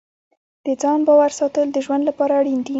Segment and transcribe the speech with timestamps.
[0.65, 2.69] د ځان باور ساتل د ژوند لپاره اړین دي.